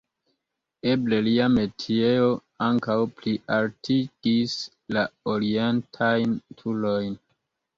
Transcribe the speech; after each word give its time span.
Eble 0.91 1.17
lia 1.25 1.49
metiejo 1.55 2.31
ankaŭ 2.69 2.95
plialtigis 3.19 4.57
la 4.99 5.05
orientajn 5.35 6.35
turojn. 6.63 7.17